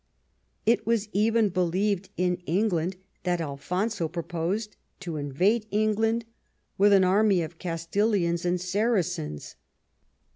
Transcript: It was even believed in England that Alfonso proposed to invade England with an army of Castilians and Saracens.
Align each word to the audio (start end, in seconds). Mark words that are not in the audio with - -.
It 0.65 0.87
was 0.87 1.09
even 1.13 1.49
believed 1.49 2.09
in 2.17 2.37
England 2.47 2.95
that 3.21 3.39
Alfonso 3.39 4.07
proposed 4.07 4.75
to 5.01 5.17
invade 5.17 5.67
England 5.69 6.25
with 6.75 6.91
an 6.91 7.03
army 7.03 7.43
of 7.43 7.59
Castilians 7.59 8.43
and 8.43 8.59
Saracens. 8.59 9.57